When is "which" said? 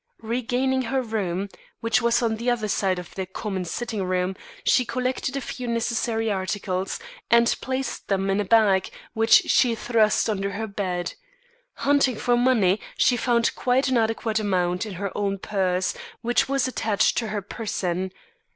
1.81-2.01, 9.13-9.43, 16.21-16.49